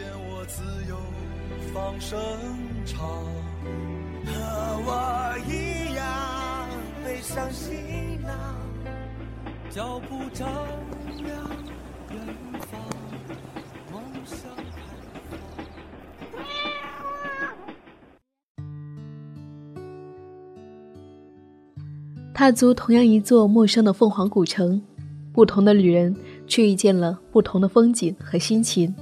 [0.00, 0.96] 见我自由
[1.74, 2.18] 放声
[2.86, 3.06] 唱，
[4.24, 4.32] 和
[4.86, 6.66] 我一样
[7.04, 7.76] 背上行
[8.22, 8.32] 囊，
[9.68, 10.48] 脚步丈
[11.18, 11.28] 量
[12.12, 12.18] 远
[12.60, 12.80] 方，
[13.92, 14.48] 梦想
[22.32, 24.80] 开踏足同样一座陌生的凤凰古城，
[25.34, 28.94] 不同的旅人却遇见了不同的风景和心情。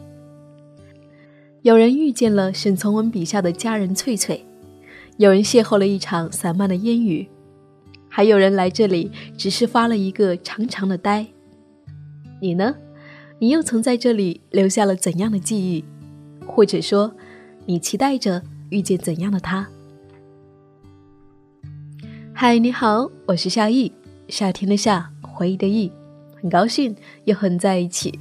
[1.63, 4.45] 有人遇见了沈从文笔下的佳人翠翠，
[5.17, 7.29] 有人邂逅了一场散漫的烟雨，
[8.09, 11.27] 还有人来这里只是发了一个长长的呆。
[12.41, 12.77] 你呢？
[13.41, 15.85] 你又曾在这里留下了怎样的记忆？
[16.47, 17.13] 或者说，
[17.67, 19.69] 你期待着遇见怎样的他？
[22.33, 23.91] 嗨，你好，我是夏意，
[24.29, 25.91] 夏天的夏，回忆的忆，
[26.41, 28.17] 很高兴又和你在一起，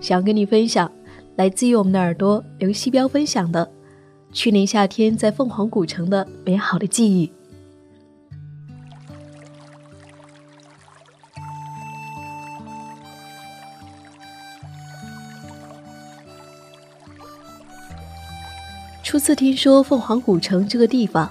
[0.00, 0.90] 想跟你分享
[1.36, 3.70] 来自于我们的耳朵刘西彪分享的
[4.32, 7.30] 去年夏天在凤凰古城的美好的记忆。
[19.02, 21.30] 初次听说凤凰古城这个地方，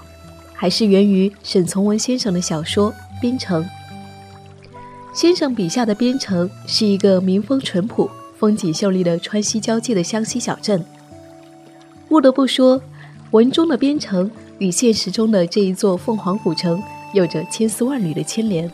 [0.53, 3.63] 还是源于沈从文先生的小说《边城》。
[5.13, 8.09] 先生笔下的边城是一个民风淳朴、
[8.45, 10.85] 风景秀丽的川西交界的湘西小镇。
[12.07, 12.79] 不得不说，
[13.31, 16.79] 文中的边城与现实中的这一座凤凰古城
[17.11, 18.71] 有着千丝万缕的牵连。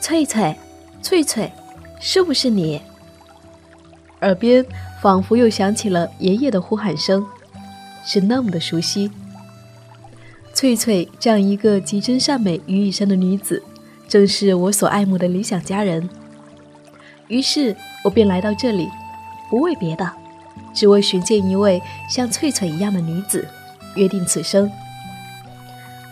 [0.00, 0.56] 翠翠，
[1.02, 1.52] 翠翠，
[2.00, 2.80] 是不是你？
[4.22, 4.64] 耳边
[5.02, 7.22] 仿佛又响起了爷爷的呼喊声，
[8.02, 9.10] 是那么的熟悉。
[10.54, 13.62] 翠翠这样一个集真善美于一身的女子，
[14.08, 16.08] 正是我所爱慕的理想佳人。
[17.28, 18.88] 于是我便来到这里，
[19.48, 20.10] 不为别的，
[20.74, 23.48] 只为寻见一位像翠翠一样的女子，
[23.94, 24.70] 约定此生。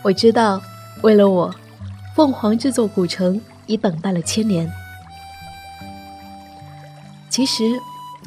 [0.03, 0.61] 我知道，
[1.01, 1.53] 为了我，
[2.15, 4.69] 凤凰这座古城已等待了千年。
[7.29, 7.63] 其实。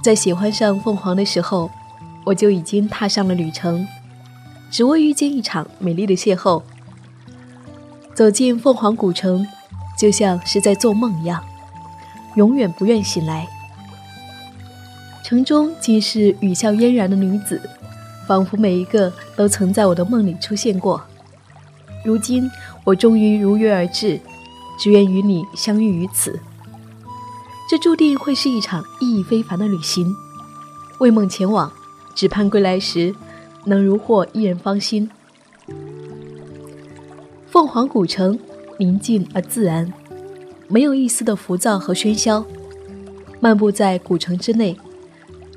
[0.02, 1.70] 在喜欢上凤凰的时候，
[2.24, 3.88] 我就已经踏上了旅程，
[4.70, 6.60] 只为遇见一场美丽的邂逅。
[8.12, 9.46] 走进凤凰古城，
[9.96, 11.42] 就像是在做梦一样，
[12.36, 13.48] 永远不愿醒来。
[15.22, 17.60] 城中尽是语笑嫣然的女子，
[18.26, 21.02] 仿佛每一个都曾在我的梦里出现过。
[22.04, 22.50] 如今
[22.84, 24.20] 我终于如约而至，
[24.78, 26.38] 只愿与你相遇于此。
[27.70, 30.14] 这注定会是一场意义非凡的旅行，
[31.00, 31.72] 为梦前往，
[32.14, 33.14] 只盼归来时
[33.64, 35.10] 能如获一人芳心。
[37.50, 38.38] 凤凰古城
[38.78, 39.92] 宁静而自然，
[40.68, 42.44] 没有一丝的浮躁和喧嚣。
[43.40, 44.76] 漫步在古城之内，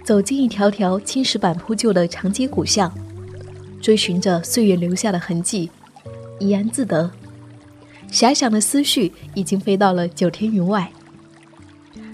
[0.03, 2.94] 走进一条条青石板铺就的长街古巷，
[3.81, 5.69] 追寻着岁月留下的痕迹，
[6.39, 7.09] 怡然自得。
[8.11, 10.91] 遐想的思绪已经飞到了九天云外。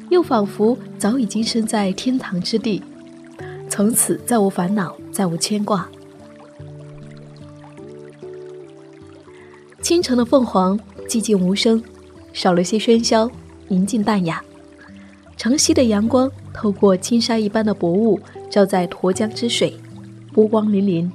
[0.09, 2.84] 又仿佛早已经身在天堂之地，
[3.68, 5.90] 从此再无烦恼，再无牵挂。
[9.81, 10.80] 清晨的凤凰
[11.13, 11.79] 寂静无声，
[12.34, 13.29] 少了些喧嚣，
[13.68, 14.44] 宁静淡雅。
[15.38, 18.19] 晨曦的阳光透过金沙一般的薄雾，
[18.50, 19.78] 照在沱江之水，
[20.31, 21.07] 波光粼粼。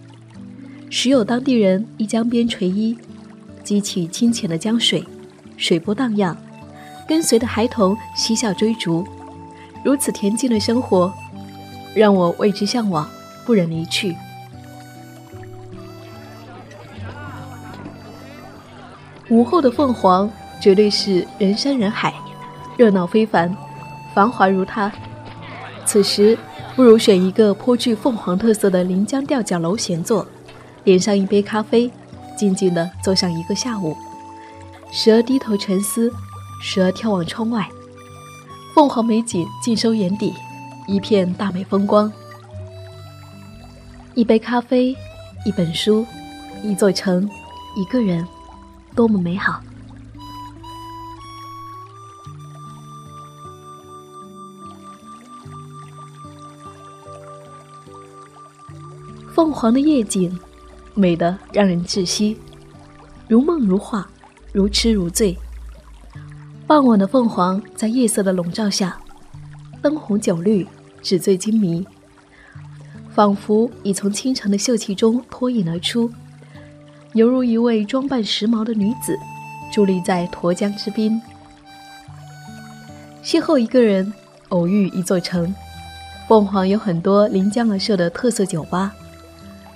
[0.89, 2.97] 时有当地人依江边垂衣，
[3.65, 5.03] 激起清浅的江水，
[5.57, 6.37] 水波荡漾。
[7.09, 9.05] 跟随的孩童嬉笑追逐，
[9.83, 11.13] 如此恬静的生活，
[11.93, 13.11] 让我为之向往，
[13.45, 14.15] 不忍离去。
[19.31, 20.31] 午后的凤凰
[20.61, 22.15] 绝对是人山人海，
[22.77, 23.55] 热闹非凡，
[24.15, 24.91] 繁华如它。
[25.85, 26.39] 此时，
[26.75, 30.27] 不如选一个颇具凤凰特色的临江吊脚楼闲坐，
[30.83, 31.91] 点上一杯咖啡，
[32.37, 33.97] 静静地坐上一个下午，
[34.91, 36.13] 时而低头沉思。
[36.61, 37.69] 时而眺望窗外，
[38.75, 40.35] 凤凰美景尽收眼底，
[40.89, 42.13] 一片大美风光。
[44.15, 44.89] 一杯咖啡，
[45.45, 46.05] 一本书，
[46.65, 47.31] 一座城，
[47.77, 48.27] 一个人，
[48.95, 49.63] 多么美好。
[59.35, 60.37] 凤凰的夜景
[60.95, 62.37] 美得让人窒息
[63.29, 64.09] 如梦如画
[64.53, 65.37] 如痴如醉。
[66.67, 68.99] 傍晚的凤凰在夜色的笼罩下
[69.81, 70.67] 灯红酒绿
[71.03, 71.87] 纸醉金迷。
[73.19, 76.09] 仿佛已从清晨的秀气中脱颖而出
[77.15, 79.19] 犹如一位装扮时髦的女子，
[79.73, 81.21] 伫立在沱江之滨。
[83.25, 84.13] 邂逅一个人，
[84.51, 85.55] 偶遇一座城。
[86.29, 88.95] 凤凰有很多临江而设的特色酒吧，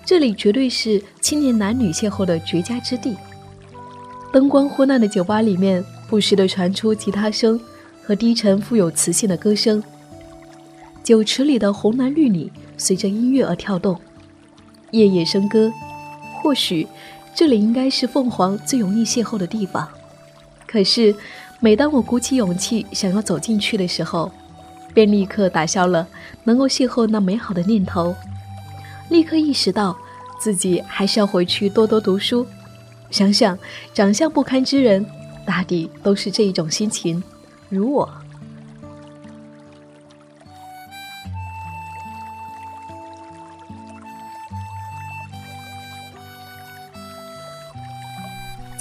[0.04, 3.16] 这里绝对是青年男女邂逅的绝佳之地。
[4.30, 7.58] 灯光昏暗的酒吧里面，不时地传出吉他声
[8.04, 9.82] 和低沉富有磁性的歌声。
[11.02, 13.98] 酒池里的红男绿女随着音乐而跳动，
[14.90, 15.72] 夜夜笙歌。
[16.42, 16.86] 或许，
[17.34, 19.88] 这里应该是凤凰最容易邂逅的地方。
[20.66, 21.14] 可是。
[21.64, 24.32] 每当我鼓起勇气想要走进去的时候，
[24.92, 26.08] 便立刻打消了
[26.42, 28.16] 能够邂逅那美好的念头，
[29.10, 29.96] 立刻意识到
[30.40, 32.44] 自己还是要回去多多读书。
[33.12, 33.56] 想想
[33.94, 35.06] 长相不堪之人，
[35.46, 37.22] 大抵都是这一种心情，
[37.68, 38.12] 如我。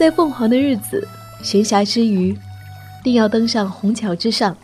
[0.01, 1.07] 在凤凰的日子，
[1.43, 2.35] 闲暇之余。
[3.03, 4.57] 定要登上虹桥之上，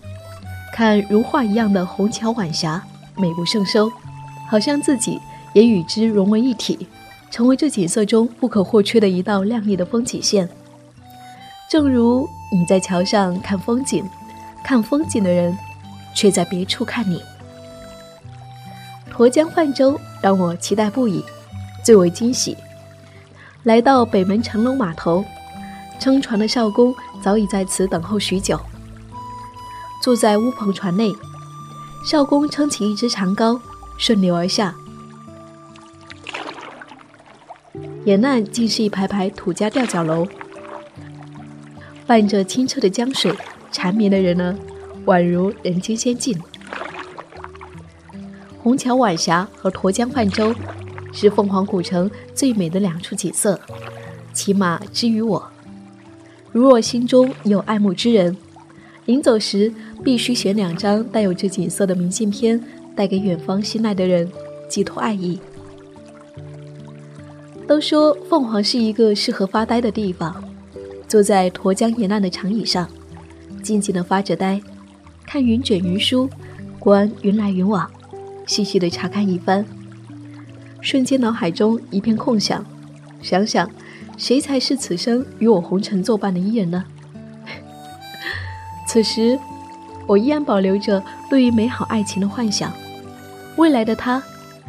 [0.73, 2.83] 看如画一样的虹桥晚霞，
[3.15, 3.87] 美不胜收，
[4.49, 5.21] 好像自己
[5.53, 6.87] 也与之融为一体，
[7.29, 10.49] 成为这景色中不可或缺的一道亮丽的风景线。
[11.69, 14.03] 正如你在桥上看风景，
[14.63, 15.55] 看风景的人
[16.15, 17.21] 却在别处看你。
[19.15, 21.23] 沱江泛舟让我期待不已，
[21.83, 22.57] 最为惊喜。
[23.67, 25.25] 来到北门城楼码头。
[25.99, 28.57] 撑船的少公早已在此等候许久。
[30.01, 31.13] 坐在乌篷船内，
[32.05, 33.59] 少公撑起一只长篙，
[33.97, 34.73] 顺流而下。
[38.05, 40.25] 沿岸尽是一排排土家吊脚楼，
[42.05, 43.35] 伴着清澈的江水，
[43.69, 44.55] 缠绵的人儿
[45.07, 46.41] 宛如人间仙境。
[48.63, 50.55] 虹桥晚霞和沱江泛舟，
[51.19, 53.59] 是凤凰古城最美的两处景色，
[54.33, 55.43] 起码之于我。
[56.51, 58.37] 如若心中有爱慕之人，
[59.05, 59.73] 临走时
[60.03, 62.63] 必须选两张带有这景色的明信片，
[62.95, 64.31] 带给远方心爱的人，
[64.69, 65.39] 寄托爱意。
[67.67, 70.43] 都说凤凰是一个适合发呆的地方，
[71.07, 72.87] 坐在沱江沿岸的长椅上，
[73.63, 74.61] 静静的发着呆，
[75.25, 76.29] 看云卷云舒，
[76.77, 77.89] 观云来云往，
[78.45, 79.65] 细细的查看一番，
[80.81, 82.65] 瞬间脑海中一片空想，
[83.21, 83.69] 想想。
[84.17, 86.83] 谁才是此生与我红尘作伴的伊人呢？
[88.87, 89.37] 此时，
[90.07, 92.73] 我依然保留着对于美好爱情的幻想。
[93.57, 94.23] 未来的他，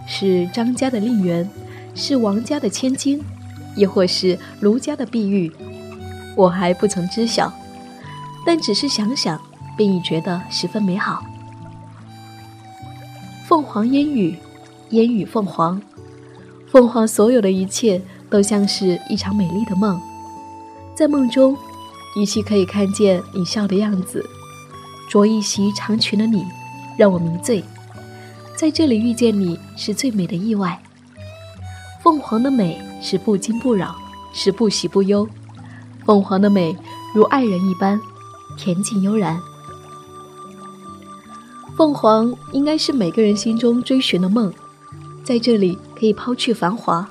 [0.07, 1.49] 是张家的令媛，
[1.95, 3.23] 是王家的千金，
[3.75, 5.51] 亦或是卢家的碧玉，
[6.37, 7.51] 我还不曾知晓。
[8.45, 9.41] 但只是想想，
[9.79, 11.25] 便已觉得十分美好。
[13.47, 14.37] 凤凰烟雨，
[14.91, 15.81] 烟雨凤凰，
[16.71, 18.01] 凤凰所有的一切。
[18.31, 19.99] 都像是一场美丽的梦，
[20.95, 21.57] 在梦中，
[22.15, 24.23] 依稀可以看见你笑的样子。
[25.09, 26.45] 着一袭长裙的你，
[26.99, 27.65] 让我迷醉。
[28.55, 30.79] 在这里遇见你是最美的意外。
[32.03, 33.97] 凤凰的美是不惊不扰，
[34.35, 35.27] 是不喜不忧。
[36.05, 36.77] 凤凰的美
[37.15, 37.99] 如爱人一般，
[38.59, 39.41] 恬静悠然。
[41.79, 44.53] 凤凰应该是每个人心中追寻的梦，
[45.25, 47.09] 在这里可以抛去繁华。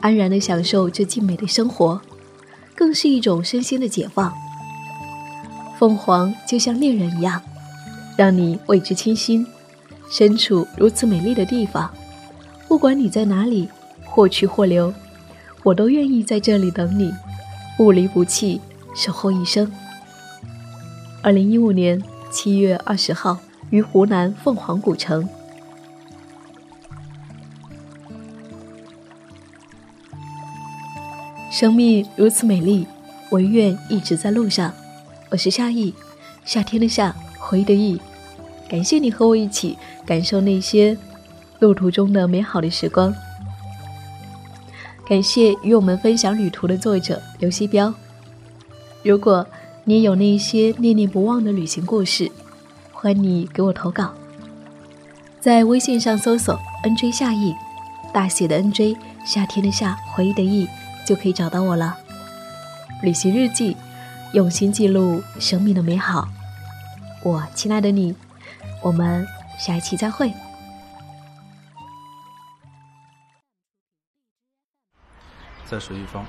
[0.00, 2.00] 安然的享受这静美的生活，
[2.74, 4.32] 更是一种身心的解放。
[5.78, 7.40] 凤凰就像恋人一样，
[8.16, 9.46] 让你为之倾心。
[10.10, 11.90] 身处如此美丽的地方，
[12.68, 13.68] 不管你在哪里，
[14.04, 14.92] 或去或留，
[15.62, 17.12] 我都愿意在这里等你，
[17.76, 18.60] 不离不弃，
[18.94, 19.70] 守候一生。
[21.22, 22.00] 二零一五年
[22.30, 23.38] 七月二十号，
[23.70, 25.26] 于湖南凤凰古城。
[31.54, 32.84] 生命如此美丽，
[33.30, 34.74] 唯愿一直在路上。
[35.30, 35.94] 我是夏意，
[36.44, 37.96] 夏天的夏，回忆的忆。
[38.68, 40.98] 感谢你和我一起感受那些
[41.60, 43.14] 路途中的美好的时光。
[45.06, 47.94] 感谢与我们分享旅途的作者刘希彪。
[49.04, 49.46] 如果
[49.84, 52.28] 你有那些念念不忘的旅行故事，
[52.90, 54.12] 欢迎你给我投稿。
[55.38, 57.54] 在微信上搜索 “nj 夏意”，
[58.12, 60.66] 大写的 “nj”，夏天的夏，回忆的忆。
[61.04, 61.96] 就可以找到我了，
[63.02, 63.76] 旅行日记，
[64.32, 66.28] 用心记录生命的美好。
[67.22, 68.14] 我，亲爱的你，
[68.82, 69.26] 我们
[69.58, 70.32] 下一期再会。
[75.66, 76.24] 在水一方。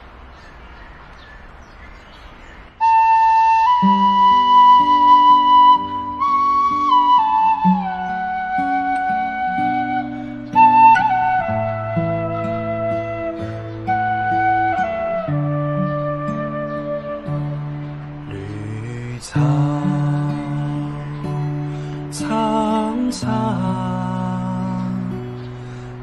[19.25, 19.41] 苍
[22.12, 23.25] 苍苍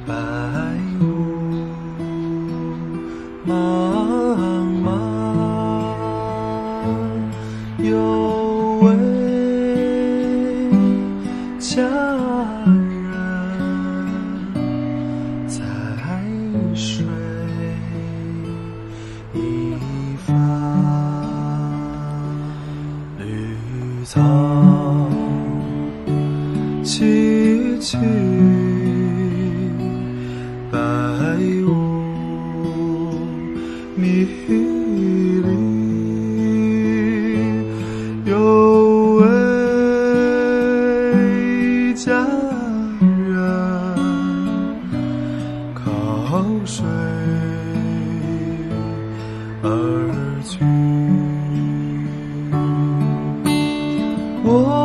[0.05, 0.42] 白
[24.13, 24.21] 草
[26.85, 27.97] 萋萋，
[30.71, 30.79] 白
[31.67, 31.71] 雾
[33.97, 34.27] 迷
[35.41, 35.49] 离。
[38.31, 38.37] 有
[39.17, 39.25] 位
[41.95, 42.13] 佳
[43.01, 43.41] 人，
[45.73, 46.85] 靠水
[49.63, 49.67] 而
[50.45, 51.02] 去。
[54.45, 54.82] 我。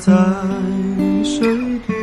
[0.00, 0.10] 在
[1.22, 1.99] 水边。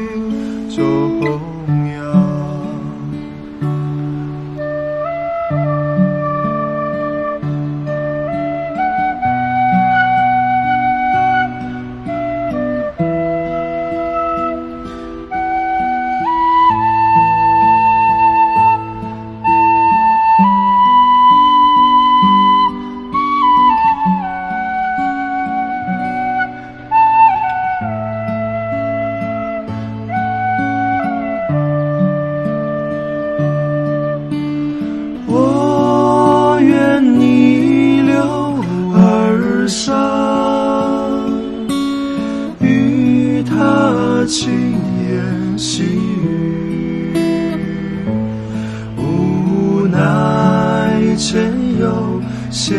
[51.17, 52.21] 前有
[52.51, 52.77] 险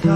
[0.00, 0.08] 滩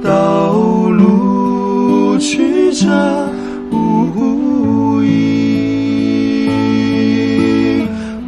[0.00, 3.28] 道路曲折
[3.72, 6.48] 无疑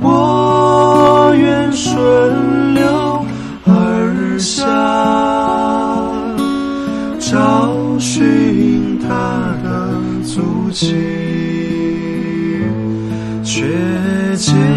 [0.00, 3.24] 我愿顺流
[3.64, 4.66] 而下
[7.20, 9.94] 找寻他的
[10.24, 10.96] 足迹
[13.44, 13.62] 却
[14.36, 14.75] 见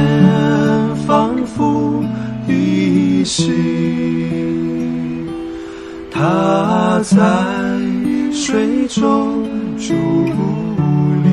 [7.10, 7.18] 在
[8.32, 9.44] 水中
[9.80, 9.96] 伫
[11.24, 11.30] 立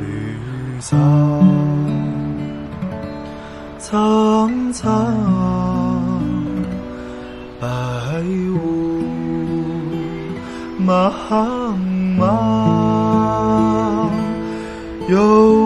[0.00, 0.96] 绿草
[3.78, 4.84] 苍苍
[7.60, 7.68] 白
[8.52, 9.00] 雾
[10.84, 11.12] 茫
[12.18, 14.10] 茫
[15.08, 15.65] 有